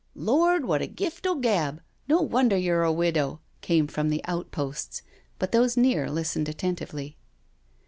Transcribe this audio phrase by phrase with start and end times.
[0.07, 3.39] '* "Lord, what a gift o' the gab I No wonder yer a widow I"
[3.67, 5.03] came from the outposts,
[5.37, 7.17] but those near listened attentively.